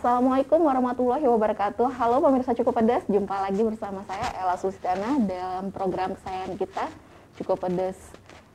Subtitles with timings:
[0.00, 1.92] Assalamualaikum warahmatullahi wabarakatuh.
[1.92, 6.88] Halo pemirsa Cukup Pedas, jumpa lagi bersama saya Ella Sustana dalam program kesayangan kita
[7.36, 8.00] Cukup Pedas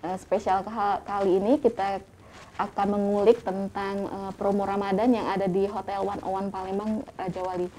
[0.02, 0.66] uh, spesial
[1.06, 2.02] kali ini kita
[2.58, 7.70] akan mengulik tentang uh, promo Ramadan yang ada di Hotel One Palembang Raja Wali.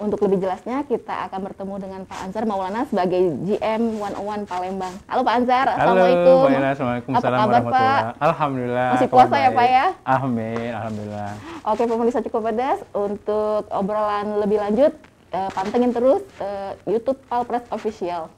[0.00, 4.96] Untuk lebih jelasnya kita akan bertemu dengan Pak Anzar Maulana sebagai GM One One Palembang.
[5.04, 6.40] Halo Pak Anzar, Halo, Assalamualaikum.
[6.40, 8.00] Halo Assalamualaikum Apa kabar Pak?
[8.16, 8.88] Alhamdulillah.
[8.96, 9.86] Masih puasa ya Pak ya?
[10.08, 11.30] Amin, Alhamdulillah.
[11.68, 14.96] Oke pemirsa cukup pedas, untuk obrolan lebih lanjut,
[15.36, 18.32] uh, pantengin terus uh, YouTube Palpres Official.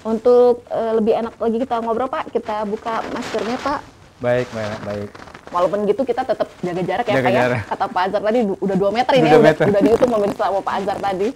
[0.00, 3.95] Untuk uh, lebih enak lagi kita ngobrol Pak, kita buka maskernya Pak.
[4.16, 5.10] Baik, baik, baik.
[5.46, 7.38] Walaupun gitu kita tetap jaga jarak ya jaga Pak ya.
[7.38, 7.60] jarak.
[7.70, 9.62] Kata Pak Azhar tadi udah 2 meter ini udah ya, meter.
[9.62, 11.28] udah, udah dihitung pemirsa sama Pak Azhar tadi.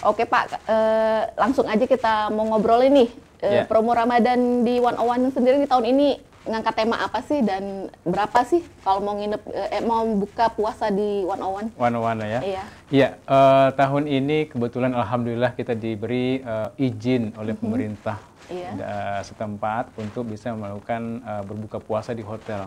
[0.00, 3.04] Oke Pak, eh, langsung aja kita mau ngobrol ini.
[3.40, 3.64] Eh, Yeah.
[3.64, 6.08] Promo Ramadan di One One sendiri di tahun ini
[6.40, 11.24] ngangkat tema apa sih dan berapa sih kalau mau nginep eh, mau buka puasa di
[11.24, 11.68] One One?
[11.76, 12.40] One one ya.
[12.40, 12.62] Iya.
[12.88, 18.16] Iya, eh, tahun ini kebetulan alhamdulillah kita diberi eh, izin oleh pemerintah
[18.50, 22.66] Da- setempat untuk bisa melakukan eh, berbuka puasa di hotel.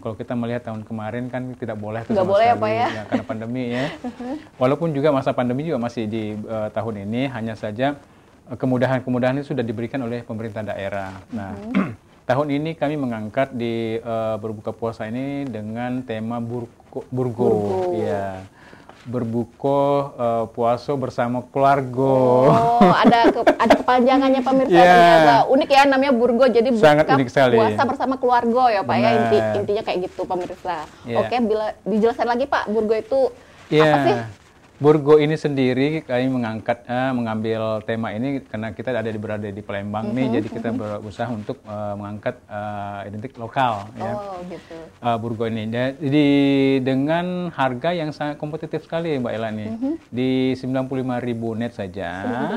[0.00, 2.70] Kalau kita melihat tahun kemarin kan tidak boleh tuh Nggak sama boleh ya, sekali, Pak
[2.72, 3.02] ya?
[3.04, 3.84] karena pandemi ya.
[4.62, 8.00] Walaupun juga masa pandemi juga masih di eh, tahun ini, hanya saja
[8.48, 11.12] eh, kemudahan-kemudahan itu sudah diberikan oleh pemerintah daerah.
[11.28, 11.52] Nah,
[12.30, 17.44] tahun ini kami mengangkat di eh, berbuka puasa ini dengan tema burgo, burgo.
[17.52, 17.76] Burgo.
[17.92, 18.48] Iya.
[19.08, 19.80] Berbuka
[20.14, 22.12] eh, puasa bersama keluarga.
[22.52, 24.84] Oh, ada ke, ada kepanjangannya pemirsa Iya.
[24.84, 25.34] ternyata.
[25.48, 26.44] Unik ya namanya Burgo.
[26.44, 27.56] Jadi Sangat buka unik sekali.
[27.56, 29.08] puasa bersama keluarga ya Pak ya.
[29.10, 29.56] Inti, Benar.
[29.56, 30.76] intinya kayak gitu pemirsa.
[31.02, 31.16] Iya.
[31.18, 33.20] Oke, bila dijelaskan lagi Pak, Burgo itu
[33.68, 33.82] Iya.
[33.82, 34.16] apa sih?
[34.78, 39.58] Burgo ini sendiri kami mengangkat eh, mengambil tema ini karena kita ada di berada di
[39.58, 44.14] Palembang nih, Mhm, jadi kita berusaha untuk eh, mengangkat eh, identik lokal ya.
[44.14, 44.78] Oh, gitu.
[45.02, 45.66] eh, Burgo ini.
[45.66, 46.26] Jadi
[46.78, 49.66] dengan harga yang sangat kompetitif sekali Mbak Ella nih.
[49.66, 49.92] Mhm.
[50.08, 51.26] Di 95.000
[51.58, 52.10] net saja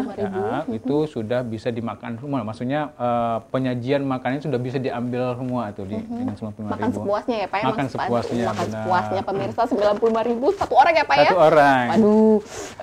[0.06, 2.46] 95.000, ya, itu sudah bisa dimakan semua.
[2.46, 6.54] Maksudnya eh, penyajian makanannya sudah bisa diambil semua tuh di dengan 95.000.
[6.62, 6.70] Mhm.
[6.70, 7.66] Makan sepuasnya ya Pak ya?
[7.66, 11.26] Makan sepuasnya, Makan sepuasnya pemirsa 95 ribu satu orang ya Pak ya?
[11.26, 11.86] Satu orang.
[11.90, 12.10] Waduh,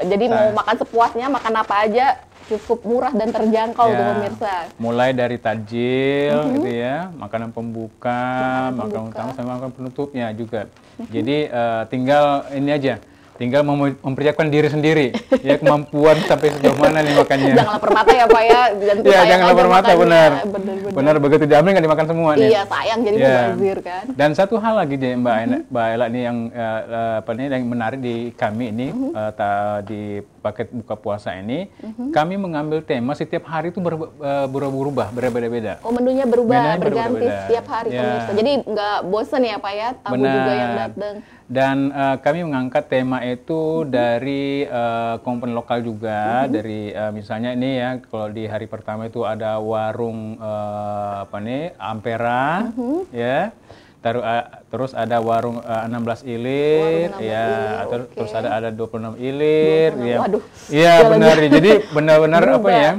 [0.00, 0.56] jadi mau Nah.
[0.56, 2.06] makan sepuasnya, makan apa aja
[2.48, 4.54] cukup murah dan terjangkau Ya, tuh pemirsa.
[4.78, 9.12] Mulai dari tajil gitu ya, makanan pembuka, Makanan makanan pembuka.
[9.12, 10.60] utama sama makanan penutupnya juga.
[11.06, 12.94] Jadi eh, tinggal ini aja,
[13.38, 15.06] tinggal mem- mempersiapkan diri sendiri,
[15.40, 17.54] ya kemampuan sampai sejauh mana nih makannya.
[17.54, 20.30] Jangan lapar mata ya Pak ya, jangan sayang jangan lapar mata benar.
[20.42, 20.92] Bener, bener.
[20.92, 22.48] Benar begitu diambil nggak dimakan semua nih.
[22.50, 23.38] Iya sayang jadi Iya.
[23.48, 24.04] mubazir kan.
[24.10, 26.80] Dan satu hal lagi deh Mbak Ena, Mbak Ella nih yang eh,
[27.18, 31.68] apa nih yang menarik di kami ini eh, ta- di paket buka puasa ini,
[32.10, 35.82] kami mengambil tema setiap hari itu ber- eh, berubah-ubah, berbeda-beda.
[35.82, 38.00] Oh menunya berubah, Menunya berganti setiap hari Ya.
[38.00, 38.30] pemirsa.
[38.32, 41.14] Jadi nggak bosen ya Pak ya, tamu juga yang datang.
[41.48, 47.70] Dan eh, kami mengangkat tema itu dari eh, komponen lokal juga, dari eh, misalnya ini
[47.76, 52.68] ya, kalau di hari pertama itu ada warung eh, apa nih, Ampera,
[53.10, 53.50] ya.
[53.98, 58.14] Taruh, eh, terus ada warung eh, 16 ilir, Warung 16 ya, ilir, atau oke.
[58.14, 60.16] terus ada ada 26 ilir, 26, ya.
[60.18, 60.42] waduh.
[60.70, 61.50] Iya benar, jalan.
[61.50, 62.92] jadi benar-benar apa ya?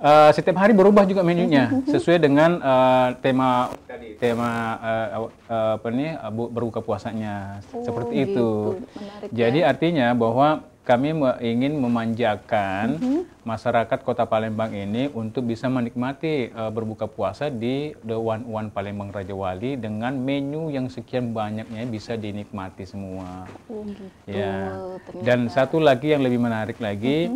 [0.00, 4.50] Eh, setiap hari berubah juga menunya sesuai dengan eh, tema tadi tema
[4.80, 5.06] eh,
[5.46, 8.26] eh, apa nih bu- berbuka puasanya Oh, seperti gitu.
[8.26, 8.48] itu.
[8.96, 9.68] Menarik Jadi ya.
[9.68, 10.48] artinya bahwa
[10.80, 11.12] kami
[11.44, 13.20] ingin memanjakan Mhm.
[13.44, 19.12] masyarakat Kota Palembang ini untuk bisa menikmati eh, berbuka puasa di The One One Palembang
[19.12, 23.44] Raja Wali dengan menu yang sekian banyaknya bisa dinikmati semua.
[23.68, 24.04] Oh, gitu.
[24.28, 24.76] Ya.
[25.04, 25.24] ternyata.
[25.24, 27.28] Dan satu lagi yang lebih menarik lagi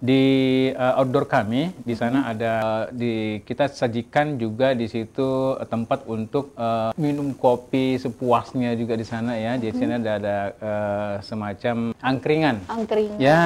[0.00, 0.24] di
[0.72, 6.56] uh, outdoor kami di sana ada di kita sajikan juga di situ uh, tempat untuk
[6.56, 9.60] uh, minum kopi sepuasnya juga di sana ya.
[9.60, 12.56] Di sana ada ada uh, semacam angkringan.
[12.64, 13.20] angkringan.
[13.20, 13.40] Ya,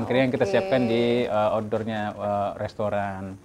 [0.00, 0.52] angkringan kita Oke.
[0.56, 3.36] siapkan di uh, outdoornya uh, restoran.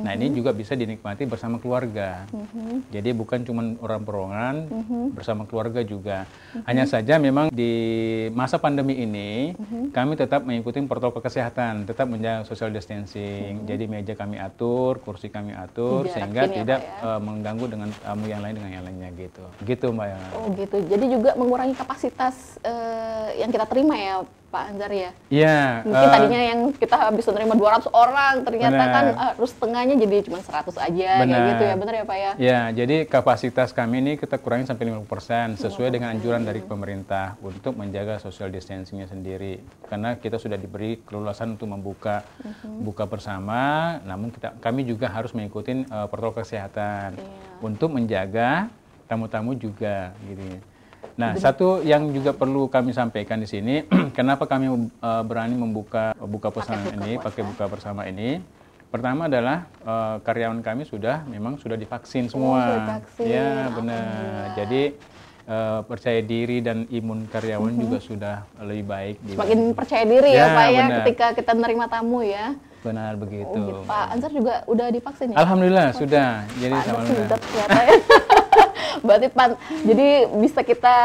[0.00, 2.26] Nah ini juga bisa dinikmati bersama keluarga.
[2.90, 4.56] Jadi bukan cuma orang perorangan,
[5.14, 6.26] bersama keluarga juga.
[6.66, 7.72] Hanya saja memang di
[8.34, 9.54] masa pandemi ini
[9.94, 13.62] kami tetap mengikuti protokol kesehatan, tetap menjaga social distancing.
[13.68, 16.98] Jadi meja kami atur, kursi kami atur, Dijarakin sehingga ya, tidak ya?
[17.14, 19.44] eh, mengganggu dengan tamu yang lain dengan yang lainnya gitu.
[19.62, 20.06] Gitu Mbak.
[20.10, 20.28] Yana.
[20.34, 20.76] Oh gitu.
[20.90, 24.14] Jadi juga mengurangi kapasitas eh, yang kita terima ya
[24.54, 25.10] Pak Anzar ya.
[25.26, 25.82] Iya.
[25.82, 28.94] Mungkin eh, tadinya yang kita habis menerima 200 orang, ternyata Benar.
[28.94, 31.42] kan eh, harus setengahnya jadi cuma 100 aja kayak Benar.
[31.50, 31.74] gitu ya.
[31.74, 32.32] Benar ya Pak ya?
[32.38, 37.74] Ya, jadi kapasitas kami ini kita kurangi sampai 50% sesuai dengan anjuran dari pemerintah untuk
[37.74, 39.58] menjaga social distancingnya sendiri.
[39.90, 42.86] Karena kita sudah diberi keleluasan untuk membuka Mhm.
[42.86, 43.62] buka bersama,
[44.06, 47.18] namun kita kami juga harus mengikuti eh, protokol kesehatan
[47.58, 48.70] untuk menjaga
[49.10, 50.62] tamu-tamu juga gitu.
[51.14, 53.86] Nah, satu yang juga perlu kami sampaikan di sini,
[54.18, 54.66] kenapa kami
[54.98, 57.24] eh, berani membuka buka pesanan buka ini, puasa.
[57.30, 58.42] pakai buka bersama ini.
[58.90, 62.58] Pertama adalah eh, karyawan kami sudah memang sudah divaksin semua.
[62.58, 63.26] Oh, divaksin.
[63.30, 64.58] Ya, benar.
[64.58, 64.82] Jadi
[65.46, 69.16] eh, percaya diri dan imun karyawan juga sudah lebih baik.
[69.22, 70.96] di- Semakin percaya diri ya, Ya, Pak ya benar.
[70.98, 72.58] ketika kita menerima tamu ya.
[72.82, 73.54] Benar begitu.
[73.54, 73.80] Oh, gitu.
[73.86, 75.36] Pak Anzar juga udah divaksin ya?
[75.40, 76.42] Alhamdulillah sudah.
[76.58, 77.36] Jadi Pak ternyata
[77.86, 77.96] ya.
[79.06, 80.96] Berarti Pan, jadi bisa kita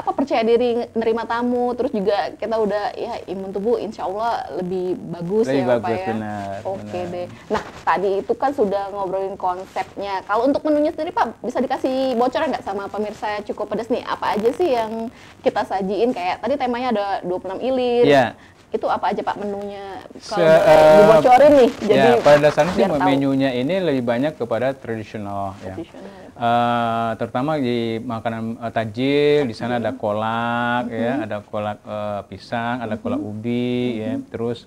[0.00, 4.96] apa percaya diri nerima tamu, terus juga kita udah ya imun tubuh insya Allah lebih
[5.10, 6.06] bagus Lebih ya Pak bagus, ya.
[6.12, 7.12] benar, Oke benar.
[7.12, 7.26] deh.
[7.48, 10.20] Nah tadi itu kan sudah ngobrolin konsepnya.
[10.28, 14.04] Kalau untuk menunya sendiri Pak, bisa dikasih bocoran nggak sama pemirsa cukup pedas nih?
[14.04, 15.08] Apa aja sih yang
[15.40, 16.12] kita sajiin?
[16.12, 18.04] Kayak tadi temanya ada 26 ilir.
[18.06, 18.26] Iya.
[18.70, 19.98] Itu apa aja Pak menunya?
[20.30, 21.70] Kalau eh, dibocorin nih.
[21.90, 23.02] Jadi ya, pada dasarnya sih tahu.
[23.02, 25.74] menunya ini lebih banyak kepada tradisional ya.
[25.74, 30.96] Tradisional ya, Eh, terutama di makanan eh, tajil di sana ada kolak Mhm.
[30.96, 34.16] ya, ada kolak eh, pisang, ada kolak ubi ya.
[34.24, 34.64] Terus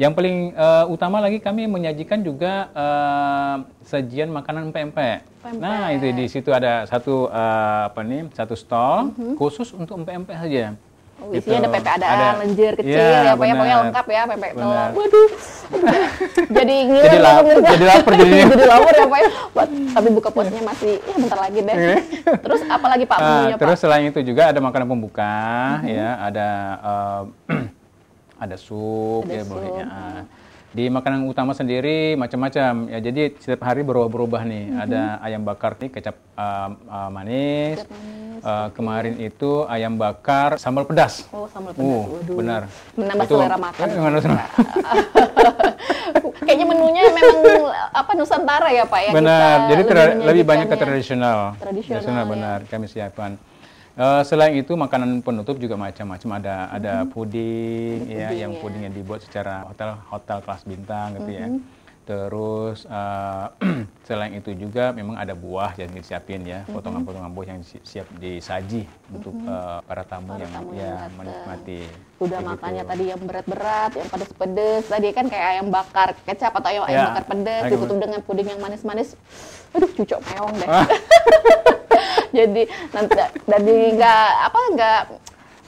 [0.00, 5.28] yang paling eh, utama lagi kami menyajikan juga eh, sajian makanan pempek.
[5.60, 10.72] Nah, itu di situ ada satu eh, apa nih, satu stall khusus untuk pempek saja.
[11.20, 11.60] Oh, isinya Gitu.
[11.60, 12.26] ada pepek ada, Ada.
[12.38, 14.88] lenjer kecil Iya, ya, pokoknya, pokoknya lengkap ya, pepek telur.
[14.90, 15.28] Waduh,
[16.56, 17.70] jadi ngiler Jadi ya, lapar, pemirsa.
[17.70, 18.44] jadi lapar jadinya.
[18.52, 19.28] jadi lapar ya Pak ya.
[19.50, 21.76] Buat- Tapi buka puasanya masih, ya bentar lagi deh.
[22.40, 23.82] Terus apa lagi Pak Ah, menunya terus Pak?
[23.82, 25.34] selain itu juga ada makanan pembuka
[25.84, 26.48] ya, ada
[26.80, 27.22] eh,
[28.42, 29.86] ada sup Ada ya sup, bolehnya.
[30.70, 33.02] Di makanan utama sendiri macam-macam ya.
[33.02, 34.64] Jadi setiap hari berubah-berubah nih.
[34.78, 37.76] Ada ayam bakar nih kecap eh, eh, manis.
[37.82, 41.28] Kecap manis, Eh, kemarin itu ayam bakar sambal pedas.
[41.28, 41.84] Oh, sambal pedas.
[41.84, 42.36] Uh, Waduh.
[42.40, 42.62] benar.
[42.96, 43.86] Menambah Itu- selera makan.
[44.00, 44.08] Eh,
[46.40, 47.36] Kayaknya menunya memang
[47.92, 49.10] apa Nusantara ya Pak ya.
[49.12, 49.68] benar.
[49.70, 49.82] Jadi
[50.24, 50.80] lebih banyak ke menyajikannya.
[50.80, 51.38] tradisional.
[51.60, 52.26] Tradisional, ya.
[52.26, 52.58] benar.
[52.66, 53.36] Kami siapkan.
[54.00, 58.60] Eh, selain itu makanan penutup juga macam-macam ada ada puding ya puding, yang ya.
[58.64, 61.46] pudingnya dibuat secara hotel hotel kelas bintang gitu ya.
[61.52, 61.60] Mm-hmm.
[62.08, 63.46] Terus eh,
[64.08, 66.80] selain itu juga memang ada buah yang disiapin ya, Mm-hmm.
[66.80, 71.14] potongan-potongan buah yang si- siap disaji untuk eh, para tamu Para yang tamu ya yang
[71.20, 71.80] menikmati.
[72.24, 72.50] Udah Begitu.
[72.56, 74.82] makannya tadi yang berat-berat, yang pedes-pedes.
[74.88, 78.20] Tadi kan kayak ayam bakar kecap atau ayam, ayam Ya, bakar pedas, ayam ditutup dengan
[78.24, 79.12] puding yang manis-manis.
[79.76, 80.68] Aduh, cucok meong deh.
[80.72, 80.88] Ah.
[82.38, 82.62] Jadi
[82.94, 83.14] nanti
[83.46, 85.00] jadi nggak apa nggak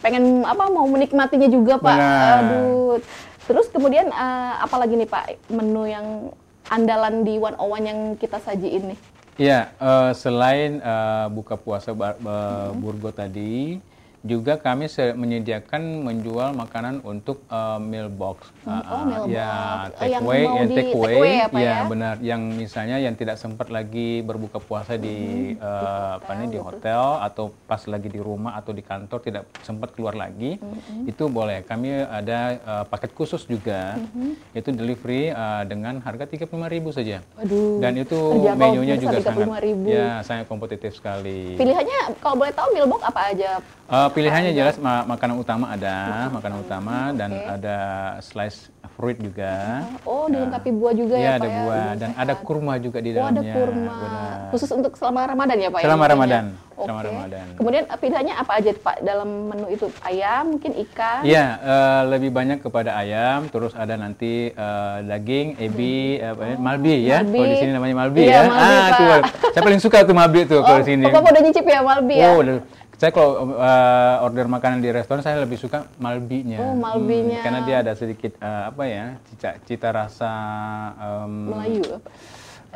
[0.02, 1.96] pengen apa mau menikmatinya juga pak.
[1.96, 2.38] Benar.
[2.42, 2.94] Aduh.
[3.42, 6.30] Terus kemudian eh, apa lagi nih pak menu yang
[6.70, 8.98] andalan di One On One yang kita sajiin nih?
[9.40, 12.78] Iya, eh, selain eh, buka puasa bar- eh, Mm-hmm.
[12.78, 13.80] Burgo tadi,
[14.22, 18.54] juga kami menyediakan menjual makanan untuk eh, meal box.
[18.62, 19.50] oh, Ah, meal ya,
[19.90, 19.98] box.
[19.98, 21.76] Take away, yang di take take away, away ya, Pak, ya?
[21.84, 22.14] benar.
[22.22, 25.16] Yang misalnya yang tidak sempat lagi berbuka puasa di
[25.52, 29.42] eh, apa nih di hotel, hotel atau pas lagi di rumah atau di kantor tidak
[29.60, 31.10] sempat keluar lagi, Mm-hmm.
[31.10, 31.58] itu boleh.
[31.62, 34.30] Kami ada eh, paket khusus juga, Mm-hmm.
[34.54, 36.46] itu delivery eh, dengan harga 35.000
[36.92, 37.18] saja.
[37.34, 37.82] Waduh.
[37.82, 38.18] Dan itu
[38.54, 39.82] menunya juga sangat 35.000.
[39.88, 41.58] ya sangat kompetitif sekali.
[41.58, 43.58] Pilihannya kalau boleh tahu meal box apa aja?
[43.92, 45.96] Eh, pilihannya jelas ma- makanan utama ada,
[46.30, 47.48] makanan utama dan Oke.
[47.50, 47.76] ada
[48.20, 48.58] slice
[48.92, 49.82] fruit juga.
[50.02, 52.22] Oh, dilengkapi buah juga ya, Iya, Pak ada ya, buah dan sehat.
[52.22, 53.40] ada kurma juga di Oh, dalamnya.
[53.42, 53.94] ada kurma.
[53.94, 54.36] Benar.
[54.52, 55.78] Khusus untuk selama Ramadan ya, Pak?
[55.78, 56.12] ya, Selama menunya?
[56.12, 56.44] Ramadan.
[56.72, 56.82] Oke.
[56.82, 57.46] Selama Ramadan.
[57.54, 59.86] Kemudian eh, pilihannya apa aja, Pak, dalam menu itu?
[60.02, 61.20] Ayam, mungkin ikan?
[61.22, 66.96] Iya, eh, lebih banyak kepada ayam, terus ada nanti eh, daging, ebi, apa ya, malbi
[67.02, 67.18] ya.
[67.18, 67.38] Malbi.
[67.38, 68.42] Kalau di sini namanya malbi Iya, ya.
[68.44, 69.20] malbi, ah, itu Pak.
[69.50, 71.04] saya paling suka tuh malbi tuh kalau di sini.
[71.06, 72.26] Oh, Bapak udah nyicip ya Malbi ya?
[72.28, 72.56] Oh, udah.
[73.02, 76.62] Saya kalau uh, order makanan di restoran saya lebih suka malbinya.
[76.62, 77.42] Oh, malbinya.
[77.42, 80.30] karena dia ada sedikit uh, apa ya cita, cita rasa
[81.02, 81.82] um, Melayu.
[81.82, 81.98] uh,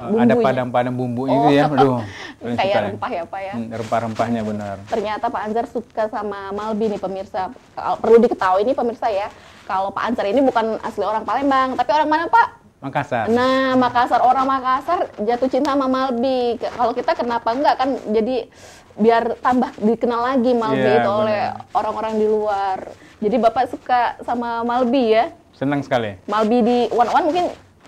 [0.02, 0.26] Bumbunya.
[0.26, 1.70] ada padam-padam bumbu itu ya.
[1.70, 2.02] Aduh,
[2.58, 2.78] Kayak suka.
[2.90, 3.54] rempah ya, Pak ya?
[3.54, 4.76] Hmm, rempah-rempahnya benar.
[4.90, 7.54] Ternyata Pak Anzar suka sama Malbi nih pemirsa.
[8.02, 9.30] Perlu diketahui nih pemirsa ya,
[9.70, 12.66] kalau Pak Anzar ini bukan asli orang Palembang, tapi orang mana Pak?
[12.82, 13.30] Makassar.
[13.30, 16.58] Nah, Makassar orang Makassar jatuh cinta sama Malbi.
[16.58, 18.50] Kalau kita kenapa enggak kan jadi
[18.96, 21.76] biar tambah dikenal lagi Malbi Iya, itu oleh benar.
[21.76, 22.78] orang-orang di luar.
[23.20, 25.32] Jadi Bapak suka sama Malbi ya?
[25.56, 26.20] Senang sekali.
[26.28, 27.44] Malbi di One One mungkin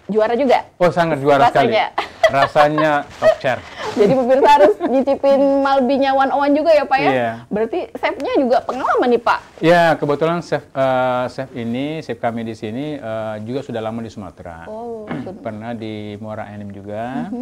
[0.08, 0.64] juara juga.
[0.80, 1.76] Oh, sangat juara sekali.
[1.76, 1.86] Rasanya.
[2.28, 3.58] rasanya top chair.
[3.98, 7.10] Jadi pemirsa harus nyicipin Malbinya One One juga ya Pak ya?
[7.10, 7.32] Iya.
[7.48, 9.38] Berarti chefnya juga pengalaman nih Pak?
[9.64, 14.12] Ya, kebetulan chef eh, chef ini, chef kami di sini eh, juga sudah lama di
[14.12, 14.68] Sumatera.
[14.68, 15.08] Oh.
[15.40, 17.32] Pernah di Muara Enim juga.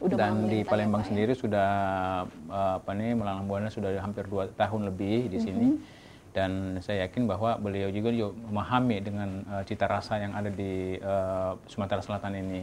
[0.00, 1.08] Udah dan di ya, Palembang ya?
[1.12, 1.70] sendiri sudah
[2.28, 5.68] eh, apa nih melalang buana sudah hampir dua tahun lebih di sini.
[6.30, 11.52] Dan saya yakin bahwa beliau juga memahami dengan eh, cita rasa yang ada di eh,
[11.68, 12.62] Sumatera Selatan ini.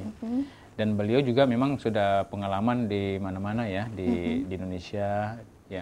[0.78, 5.38] Dan beliau juga memang sudah pengalaman di mana-mana ya di, di Indonesia
[5.70, 5.82] ya.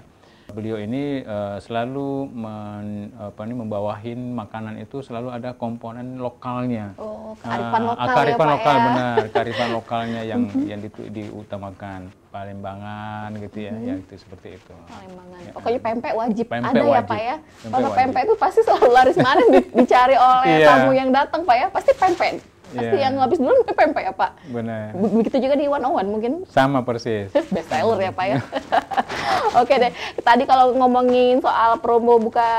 [0.55, 6.95] Beliau ini eh, selalu men, apa nih, membawahin makanan itu selalu ada komponen lokalnya.
[6.95, 8.83] Oh, kearifan Ah, lokal kearifan ya lokal ya?
[8.87, 12.07] benar, kearifan lokalnya yang yang ditu- diutamakan.
[12.29, 14.73] Palembangan gitu ya, ya itu seperti itu.
[14.85, 15.39] Palembangan.
[15.51, 17.07] Pokoknya pempek wajib Pempek ada ya wajib.
[17.07, 17.35] Pak ya.
[17.35, 17.99] Pempek Kalau wajib.
[17.99, 20.67] pempek itu pasti selalu laris manis di- dicari oleh Iya.
[20.67, 21.67] tamu yang datang Pak ya.
[21.69, 22.31] Pasti pempek.
[22.75, 23.07] Pasti Iya.
[23.07, 24.31] yang habis dulu pempek ya Pak.
[24.45, 24.91] Benar.
[24.91, 27.31] Be- Begitu juga di One One mungkin Sama persis.
[27.55, 28.37] best seller ya Pak ya.
[29.61, 32.51] Oke deh, tadi kalau ngomongin soal promo buka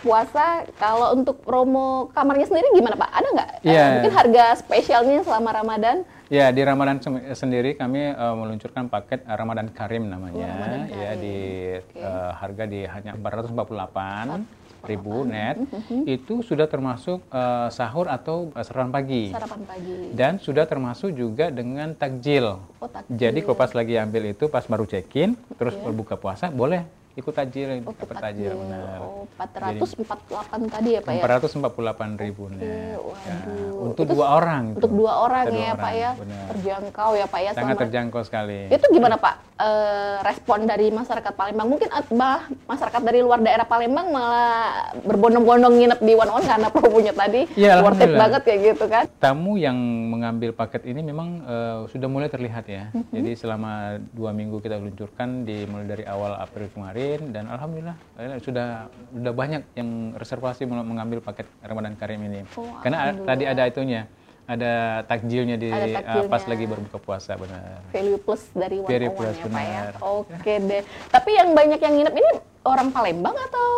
[0.00, 0.46] puasa,
[0.76, 3.10] kalau untuk promo kamarnya sendiri gimana Pak?
[3.10, 3.50] Ada nggak?
[3.56, 3.84] Eh, Iya.
[3.96, 6.04] mungkin harga spesialnya selama Ramadan?
[6.26, 6.98] Ya, di Ramadan
[7.38, 10.34] sendiri kami eh, meluncurkan paket eh, Ramadan Karim namanya.
[10.34, 11.22] Oh, Ramadan Ya, Karim.
[11.22, 11.36] di
[11.78, 12.00] Oke.
[12.02, 14.42] eh, harga di hanya 448
[14.90, 15.54] ribu net.
[16.02, 19.24] Itu sudah termasuk eh, sahur atau eh, sarapan pagi.
[19.30, 19.94] Sarapan pagi.
[20.10, 22.58] Dan sudah termasuk juga dengan takjil.
[22.58, 23.14] Oh, takjil.
[23.14, 27.80] Jadi kalau pas lagi ambil itu pas baru check-in, terus berbuka puasa boleh ikut takjil,
[27.80, 29.00] Oh, dapat takjil benar.
[29.00, 31.22] Oh, 448 tadi ya Pak ya?
[31.24, 32.60] 448 ribu net.
[32.94, 33.16] waduh.
[33.16, 33.36] Ya,
[33.74, 34.64] untuk Itu dua orang.
[34.76, 36.10] Untuk dua orang ya dua Pak ya?
[36.12, 36.44] benar.
[36.52, 37.50] Terjangkau ya Pak ya?
[37.50, 38.60] Sangat selama- terjangkau sekali.
[38.68, 41.66] Itu gimana Pak eh, respon dari masyarakat Palembang?
[41.66, 44.60] Mungkin bah, masyarakat dari luar daerah Palembang malah
[45.00, 49.08] berbondong-bondong nginep di One On karena promonya tadi Iya, worth it banget kayak gitu kan?
[49.16, 52.92] Tamu yang mengambil paket ini memang eh, sudah mulai terlihat ya.
[52.92, 53.08] Mhm.
[53.10, 53.72] Jadi selama
[54.12, 59.32] dua minggu kita luncurkan di mulai dari awal April kemarin dan alhamdulillah eh, sudah sudah
[59.32, 62.42] banyak yang reservasi meng- mengambil paket Ramadan Karim ini.
[62.52, 64.10] Oh, Karena tadi ada itunya,
[64.44, 64.72] ada
[65.04, 66.30] takjilnya di Ada eh, takjilnya.
[66.30, 67.80] pas lagi berbuka puasa benar.
[67.90, 69.80] Value plus dari One Value plus, ya Pak ya?
[70.02, 70.82] Oke deh.
[71.08, 72.30] Tapi yang banyak yang nginep ini
[72.62, 73.68] orang Palembang atau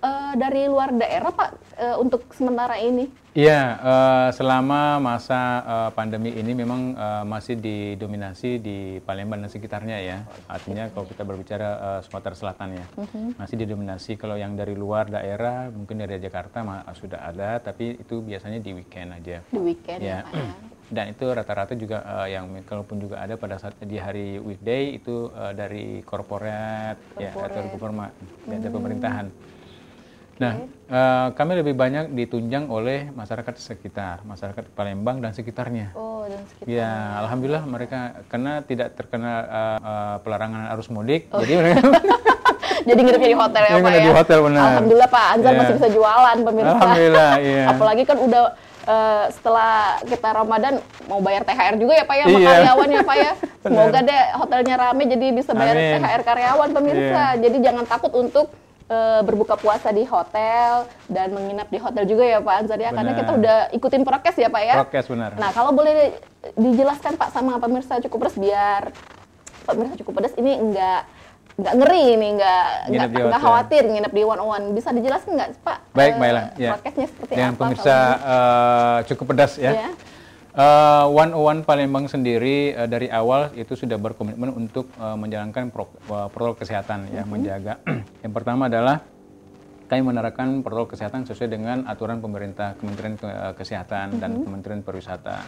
[0.00, 3.08] eh, dari luar daerah Pak eh, untuk sementara ini?
[3.32, 9.98] Iya, eh, selama masa eh, pandemi ini memang eh, masih didominasi di Palembang dan sekitarnya
[10.00, 10.18] ya.
[10.46, 12.86] Artinya kalau kita berbicara eh, Sumatera Selatan ya,
[13.36, 14.14] masih didominasi.
[14.14, 19.14] Kalau yang dari luar daerah, mungkin dari Jakarta sudah ada, tapi itu biasanya di weekend
[19.14, 19.38] aja.
[19.46, 20.18] Di weekend ya, Ya.
[20.24, 20.52] Pak ya?
[20.88, 25.28] Dan itu rata-rata juga eh, yang kalaupun juga ada pada saat di hari weekday itu
[25.30, 28.10] eh, dari korporat ya atau pemerma-
[28.48, 29.26] ya, dari pemerintahan.
[30.38, 30.52] Nah,
[30.86, 35.90] eh, kami lebih banyak ditunjang oleh masyarakat sekitar, masyarakat Palembang dan sekitarnya.
[35.98, 36.70] Oh, dan sekitar.
[36.70, 41.42] Ya, alhamdulillah mereka karena tidak terkena eh, eh, pelarangan arus mudik, Oh.
[41.42, 41.82] jadi mereka
[42.78, 44.00] Jadi nginepnya di hotel ya Pak ya?
[44.00, 44.62] di hotel, benar.
[44.72, 45.58] Alhamdulillah Pak Anzar Iya.
[45.60, 46.72] masih bisa jualan pemirsa.
[46.72, 47.64] Alhamdulillah, iya.
[47.68, 48.42] Apalagi kan udah
[48.88, 49.72] eh, setelah
[50.06, 52.48] kita Ramadan mau bayar THR juga ya Pak ya sama Iya.
[52.54, 53.32] karyawannya Pak ya.
[53.66, 56.00] Semoga deh hotelnya rame jadi bisa bayar Amin.
[56.00, 57.02] THR karyawan pemirsa.
[57.34, 57.40] Iya.
[57.42, 58.46] Jadi jangan takut untuk
[58.88, 63.12] eh, berbuka puasa di hotel dan menginap di hotel juga ya Pak Anzar ya karena
[63.12, 64.74] kita udah ikutin prokes ya Pak ya.
[64.82, 65.30] prokes benar.
[65.36, 66.16] Nah, kalau boleh
[66.56, 68.82] dijelaskan Pak sama pemirsa cukup pedas biar
[69.68, 71.04] pemirsa cukup pedas ini enggak
[71.58, 74.64] enggak ngeri nih, enggak Nginep enggak, khawatir nginep di one on one.
[74.78, 75.78] Bisa dijelaskan nggak Pak?
[75.90, 76.44] Baik, eh, Mbak Ella.
[76.54, 76.70] Ya.
[76.78, 77.60] Prokesnya seperti Dengan apa?
[77.60, 79.70] pemirsa eh, cukup pedas ya.
[79.74, 79.90] Ya.
[80.58, 85.70] Eh, One oh One Palembang sendiri eh, dari awal itu sudah berkomitmen untuk eh, menjalankan
[85.70, 87.78] pro- eh, protokol kesehatan ya, menjaga.
[88.26, 89.06] Yang pertama adalah
[89.86, 95.46] kami menerapkan protokol kesehatan sesuai dengan aturan pemerintah Kementerian Ke- Kesehatan dan Kementerian Pariwisata.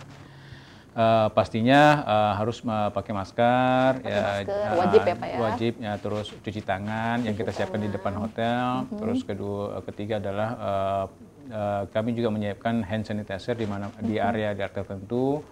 [0.95, 5.39] Eh, pastinya eh, harus eh, pakai masker, masker, eh, wajib ya, Pak, ya?
[5.43, 8.87] Wajib ya, terus cuci tangan yang kita siapkan di depan hotel.
[8.95, 11.05] Terus kedua, ketiga adalah eh,
[11.51, 15.43] eh, kami juga menyiapkan hand sanitizer di mana di area di area tertentu.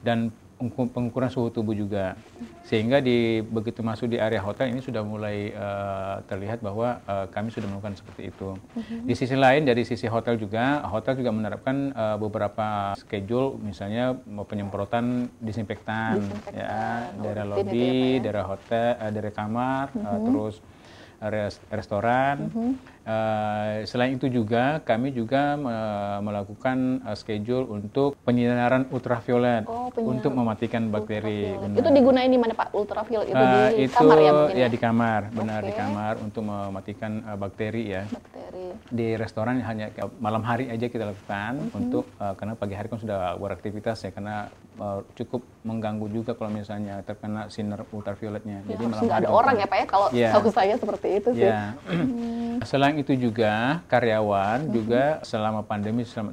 [0.00, 0.30] Dan
[0.60, 2.20] pengu- pengukuran suhu tubuh juga.
[2.60, 7.48] Sehingga di begitu masuk di area hotel ini sudah mulai eh, terlihat bahwa eh, kami
[7.48, 8.60] sudah melakukan seperti itu.
[9.08, 14.12] Di sisi lain dari sisi hotel juga hotel juga menerapkan eh, beberapa schedule misalnya
[14.44, 18.20] penyemprotan disinfektan, ya daerah ya, lobby, Pak, ya?
[18.20, 20.54] daerah hotel, eh, daerah kamar, eh, terus
[21.22, 22.48] res- restoran.
[23.00, 30.32] Eh, selain itu juga kami juga eh, melakukan eh, schedule untuk penyinaran ultraviolet Oh, untuk
[30.32, 31.56] mematikan bakteri.
[31.70, 32.72] Itu digunain di mana Pak?
[32.72, 36.42] Ultraviolet itu Eh, di itu kamar ya mungkin ya di kamar, benar di kamar untuk
[36.42, 38.02] mematikan eh, bakteri ya.
[38.06, 38.66] Bakteri.
[38.86, 39.86] Di restoran hanya
[40.18, 41.76] malam hari aja kita lakukan Mhm.
[41.76, 44.48] untuk eh, karena pagi hari kan sudah beraktivitas ya karena
[44.80, 48.64] uh, cukup mengganggu juga kalau misalnya terkena sinar ultravioletnya.
[48.64, 50.28] Ya, Jadi harus nggak ada orang ya Pak ya kalau Iya.
[50.32, 51.46] tahu saya seperti itu sih.
[51.46, 51.76] Ya.
[52.66, 56.32] Selain itu juga karyawan juga selama pandemi selama-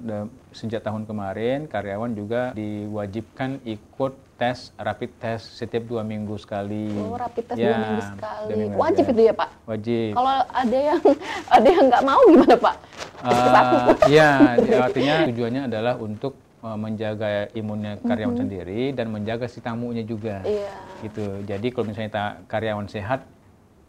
[0.49, 6.93] sejak tahun kemarin karyawan juga diwajibkan ikut tes rapid test setiap dua minggu sekali.
[6.93, 8.45] Oh, rapid test Ya, dua minggu sekali.
[8.45, 9.49] dua minggu Wajib itu ya Pak?
[9.65, 10.11] Wajib.
[10.13, 10.99] Kalau ada yang
[11.57, 12.75] ada yang nggak mau gimana Pak?
[13.17, 14.29] Eh, ya,
[14.79, 20.43] artinya tujuannya adalah untuk eh, menjaga imunnya karyawan sendiri dan menjaga si tamunya juga.
[20.43, 20.75] Iya.
[20.99, 21.45] Gitu.
[21.45, 23.23] Jadi kalau misalnya ta- karyawan sehat,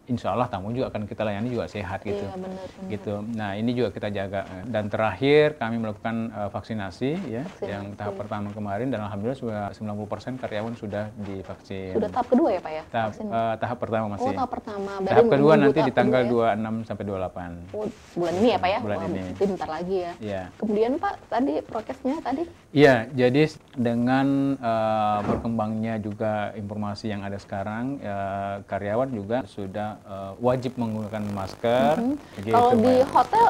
[0.08, 2.16] insya Allah tamu juga akan kita layani juga sehat gitu.
[2.16, 2.64] Iya benar.
[2.64, 2.88] benar.
[2.88, 3.14] gitu.
[3.28, 4.40] Nah ini juga kita jaga.
[4.64, 10.40] Dan terakhir kami melakukan eh, vaksinasi ya, yang tahap pertama kemarin dan alhamdulillah sudah 90%
[10.40, 11.92] karyawan sudah divaksin.
[11.92, 12.82] Sudah tahap kedua ya Pak ya?
[12.88, 13.26] tahap, vaksin?
[13.28, 14.32] eh, tahap pertama Oh masih.
[14.32, 14.92] tahap pertama.
[14.97, 17.52] Berarti tahap kedua nanti di tahap tanggal kedua 26 sampai 28.
[17.52, 17.76] ya?
[17.76, 18.78] Oh, bulan ini ya Pak ya?
[18.80, 19.20] Bulan Wah, ini.
[19.20, 20.12] berarti bentar lagi ya.
[20.25, 20.42] Iya.
[20.56, 22.42] Kemudian Pak tadi prokesnya tadi?
[22.68, 30.32] Iya, jadi dengan eh, berkembangnya juga informasi yang ada sekarang, eh, karyawan juga sudah eh,
[30.37, 31.96] wajib menggunakan masker.
[31.96, 32.52] Gitu, Mhm.
[32.52, 33.46] Kalau di hotel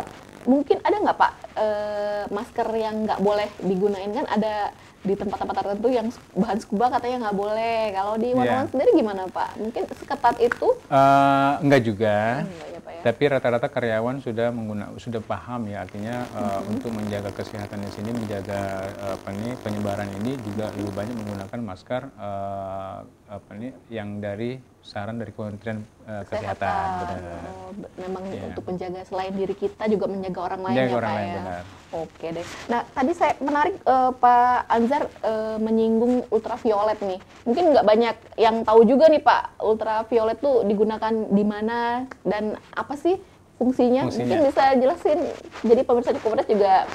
[0.46, 4.70] mungkin ada nggak Pak eh, masker yang nggak boleh digunain kan ada
[5.02, 6.06] di tempat-tempat tertentu yang
[6.38, 7.80] bahan scuba katanya nggak boleh.
[7.90, 8.38] Kalau di Iya.
[8.38, 9.58] Wanawan sendiri gimana Pak?
[9.58, 10.68] Mungkin seketat itu?
[10.94, 12.46] Eh, enggak juga.
[12.46, 13.00] Ya Pak ya?
[13.04, 18.16] Tapi rata-rata karyawan sudah mengguna, sudah paham ya artinya uh, untuk menjaga kesehatan di sini,
[18.16, 24.25] menjaga uh, apa nih penyebaran ini juga lebih banyak menggunakan masker uh, apa nih yang
[24.25, 24.57] dari
[24.88, 26.73] saran dari Kementerian uh, Kesehatan.
[27.04, 27.45] Benar.
[27.52, 28.49] Oh, memang Iya.
[28.49, 31.37] untuk menjaga selain diri kita juga menjaga orang lain Menjaga ya orang Pak lain, ya.
[31.37, 31.62] benar.
[31.88, 32.47] Oke deh.
[32.66, 37.21] Nah tadi saya menarik eh, Pak Anzar eh, menyinggung ultraviolet nih.
[37.45, 41.78] Mungkin nggak banyak yang tahu juga nih Pak ultraviolet tuh digunakan di mana
[42.25, 43.16] dan apa sih
[43.59, 44.07] fungsinya?
[44.07, 44.38] Fungsinya.
[44.38, 45.19] Mungkin bisa jelasin.
[45.67, 46.87] Jadi pemirsa cukup juga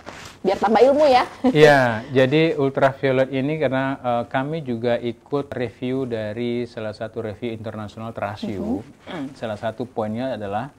[0.43, 1.23] biar tambah ilmu ya.
[1.63, 8.15] Iya, jadi ultraviolet ini karena uh, kami juga ikut review dari salah satu review internasional
[8.15, 8.83] Trasio.
[9.39, 10.71] Salah satu poinnya adalah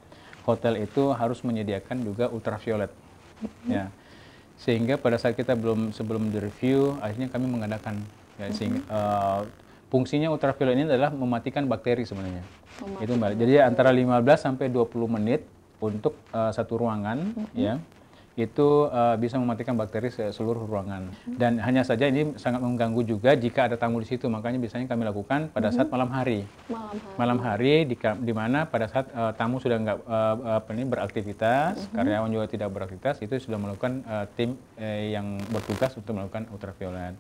[0.45, 2.93] hotel itu harus menyediakan juga ultraviolet.
[3.69, 3.89] Ya.
[4.61, 8.01] Sehingga pada saat kita belum sebelum direview, akhirnya kami mengadakan
[8.41, 9.41] ya, sehingga, uh,
[9.89, 12.45] fungsinya ultraviolet ini adalah mematikan bakteri sebenarnya.
[13.01, 13.39] Itu Mbak.
[13.39, 15.47] Jadi antara 15 sampai 20 menit
[15.91, 17.77] untuk uh, satu ruangan ya
[18.35, 21.07] itu uh, bisa mematikan bakteri se- seluruh ruangan.
[21.39, 24.27] Dan hanya saja ini sangat mengganggu juga jika ada tamu di situ.
[24.27, 26.43] Makanya biasanya kami lakukan pada saat malam hari.
[26.67, 26.99] Malam hari.
[27.15, 31.87] malam hari di, di mana pada saat uh, tamu sudah nggak uh, apa ini beraktivitas
[31.91, 37.15] karyawan juga tidak beraktivitas itu sudah melakukan uh, tim eh, yang bertugas untuk melakukan ultraviolet.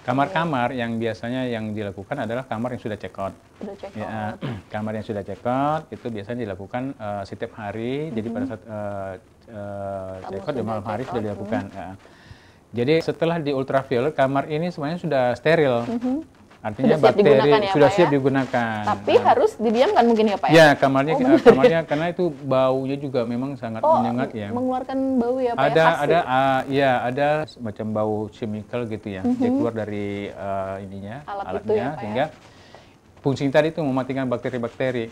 [0.00, 3.34] Kamar-kamar yang biasanya yang dilakukan adalah kamar yang sudah check out.
[3.60, 4.40] Udah check Ya, out.
[4.72, 8.08] kamar yang sudah check out itu biasanya dilakukan eh, setiap hari.
[8.10, 9.12] Jadi pada saat eh,
[9.50, 11.62] out di malam hari sudah dilakukan.
[11.70, 11.88] ya.
[12.68, 15.88] Jadi setelah di ultraviolet kamar ini sebenarnya sudah steril.
[16.58, 18.14] Artinya Sudah bakteri ya, sudah Pak, siap ya?
[18.18, 18.82] digunakan.
[18.82, 20.54] Tapi Nah, harus didiamkan mungkin ya Pak ya?
[20.58, 24.50] ya kamarnya eh, kamarnya karena itu baunya juga memang sangat Oh, menyengat ya.
[24.50, 25.86] mengeluarkan bau ya Pak ada ya?
[25.86, 26.22] Khas ada ya?
[26.26, 31.30] ah, ya ada semacam bau chemical gitu ya dia keluar dari eh, ininya Mhm.
[31.30, 32.00] Alat itu alatnya ya, Pak ya?
[32.02, 32.24] sehingga
[33.18, 35.04] fungsi tadi itu mematikan bakteri-bakteri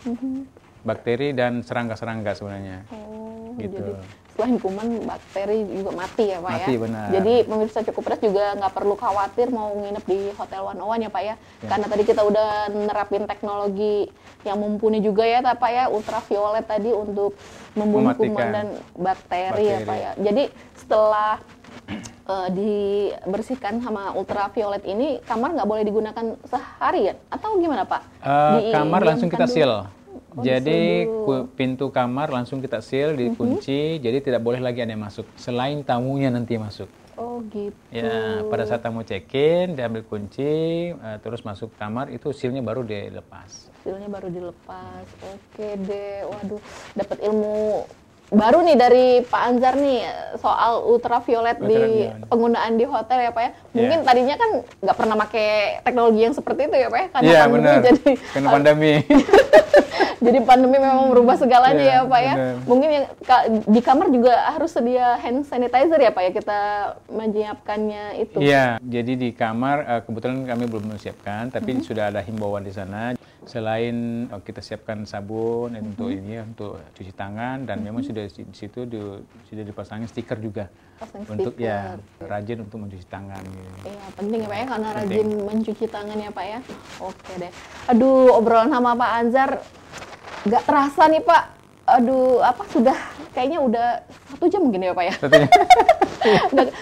[0.83, 3.16] bakteri dan serangga-serangga sebenarnya Oh,
[3.57, 3.73] Gitu.
[3.73, 3.93] jadi
[4.37, 6.77] selain kuman bakteri juga mati ya Pak Mati, ya.
[6.77, 7.07] benar.
[7.09, 11.09] Jadi pemirsa cukup beras juga nggak perlu khawatir mau nginep di Hotel One One ya
[11.09, 11.35] Pak ya.
[11.65, 14.05] Karena tadi kita udah nerapin teknologi
[14.45, 17.33] yang mumpuni juga ya Pak ya, ultraviolet tadi untuk
[17.73, 19.89] membunuh kuman dan bakteri, ya bakteri.
[19.89, 20.11] Pak ya.
[20.21, 20.43] Jadi
[20.77, 21.31] setelah
[22.29, 28.01] eh, dibersihkan sama ultraviolet ini kamar nggak boleh digunakan sehari ya atau gimana Pak?
[28.21, 29.97] Eh, kamar langsung kita Didiamkan seal dulu.
[30.35, 31.07] Oh, jadi
[31.57, 33.97] pintu kamar langsung kita seal dikunci.
[34.01, 36.89] Jadi tidak boleh lagi ada yang masuk selain tamunya nanti masuk.
[37.17, 37.73] Oh gitu.
[37.89, 42.85] ya pada saat tamu check in diambil kunci eh, terus masuk kamar itu sealnya baru
[42.85, 43.73] dilepas.
[43.73, 45.05] Hasilnya baru dilepas.
[45.25, 46.61] Oke deh, waduh,
[46.93, 47.89] dapat ilmu
[48.27, 50.03] baru nih dari Pak Anzar nih
[50.35, 51.79] soal ultraviolet di
[52.25, 53.51] penggunaan di hotel ya Pak ya.
[53.71, 54.05] Mungkin Iya.
[54.05, 54.49] tadinya kan
[54.83, 55.47] nggak pernah pakai
[55.81, 58.91] teknologi yang seperti itu ya Pak ya, karena Iya pandemi benar jadi karena pandemi
[60.25, 62.33] jadi pandemi memang merubah segalanya Iya, ya Pak ya.
[62.35, 62.55] benar.
[62.65, 63.05] Mungkin yang
[63.63, 66.59] di kamar juga harus sedia hand sanitizer ya Pak ya kita
[67.07, 68.37] menyiapkannya itu.
[68.39, 73.13] Iya, jadi di kamar eh, kebetulan kami belum menyiapkan, tapi sudah ada himbauan di sana.
[73.45, 73.95] Selain
[74.27, 78.55] eh, kita siapkan sabun eh, untuk ini untuk cuci tangan dan memang sudah di di
[78.55, 82.25] situ di- sudah dipasangin stiker juga Pasang untuk ya stiker.
[82.25, 83.43] rajin untuk mencuci tangan.
[83.43, 83.85] gitu.
[83.85, 85.05] Iya penting ya Pak ya karena Penting.
[85.05, 86.59] rajin mencuci tangan ya Pak ya.
[86.99, 87.51] Oke deh.
[87.87, 89.49] Aduh obrolan sama Pak Anzar
[90.43, 91.43] nggak terasa nih Pak.
[91.87, 92.97] aduh apa sudah
[93.31, 93.87] kayaknya udah
[94.27, 95.15] satu jam mungkin ya Pak ya.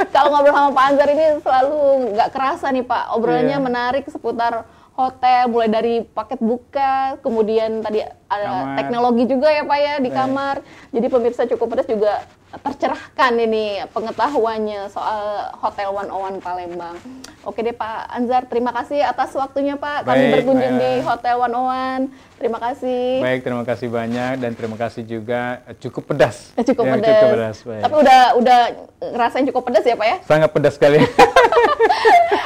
[0.10, 1.78] Kalau ngobrol sama Pak Anzar ini selalu
[2.12, 3.04] nggak kerasa nih Pak.
[3.14, 3.62] Obrolannya Iya.
[3.62, 8.76] menarik seputar hotel, mulai dari paket buka, kemudian tadi ada Kamar.
[8.76, 10.18] teknologi juga ya Pak ya di Baik.
[10.18, 10.56] kamar.
[10.90, 12.24] Jadi pemirsa cukup pedas juga
[12.56, 16.96] tercerahkan ini pengetahuannya soal Hotel 101 Palembang.
[17.44, 20.08] Oke deh Pak Anzar, terima kasih atas waktunya Pak.
[20.08, 21.04] Kami Baik, berkunjung di Maya.
[21.04, 22.08] Hotel 101.
[22.36, 23.04] Terima kasih.
[23.20, 26.56] Baik, terima kasih banyak dan terima kasih juga eh, cukup pedas.
[26.56, 27.12] Eh, Cukup Ya, pedas.
[27.14, 27.58] Cukup pedas.
[27.62, 27.82] Baik.
[27.84, 28.60] Tapi udah udah
[29.06, 30.18] ngerasain cukup pedas ya Pak ya?
[30.24, 31.04] Sangat pedas sekali.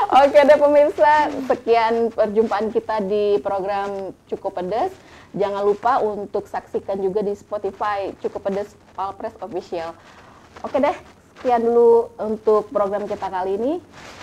[0.09, 4.91] Oke deh pemirsa, sekian perjumpaan kita di program Cukup Pedas.
[5.37, 9.93] Jangan lupa untuk saksikan juga di Spotify Cukup Pedas Palpres Official.
[10.65, 10.97] Oke deh,
[11.39, 13.73] sekian dulu untuk program kita kali ini.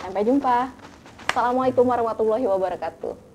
[0.03, 0.69] Sampai jumpa.
[1.31, 3.26] Assalamualaikum warahmatullahi wabarakatuh.